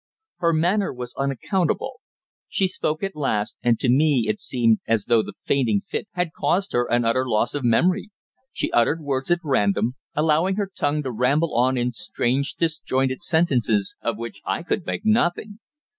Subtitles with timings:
[0.37, 2.01] Her manner was unaccountable.
[2.49, 6.33] She spoke at last, and to me it seemed as though the fainting fit had
[6.35, 8.09] caused her an utter loss of memory.
[8.51, 13.95] She uttered words at random, allowing her tongue to ramble on in strange disjointed sentences,
[14.01, 15.59] of which I could make nothing.